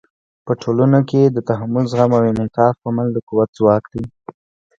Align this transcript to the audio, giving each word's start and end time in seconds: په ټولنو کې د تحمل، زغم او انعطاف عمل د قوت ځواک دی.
په 0.45 0.51
ټولنو 0.61 0.99
کې 1.09 1.21
د 1.25 1.37
تحمل، 1.49 1.83
زغم 1.91 2.11
او 2.17 2.23
انعطاف 2.31 2.75
عمل 2.87 3.07
د 3.13 3.17
قوت 3.27 3.49
ځواک 3.57 3.83
دی. 3.93 4.03